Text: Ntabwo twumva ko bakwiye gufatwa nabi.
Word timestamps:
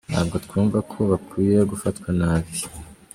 Ntabwo 0.11 0.35
twumva 0.45 0.77
ko 0.91 0.97
bakwiye 1.11 1.59
gufatwa 1.71 2.09
nabi. 2.19 2.55